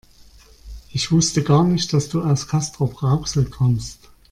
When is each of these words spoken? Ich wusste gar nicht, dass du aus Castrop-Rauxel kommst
Ich 0.89 1.11
wusste 1.11 1.43
gar 1.43 1.63
nicht, 1.63 1.93
dass 1.93 2.09
du 2.09 2.23
aus 2.23 2.47
Castrop-Rauxel 2.47 3.51
kommst 3.51 4.09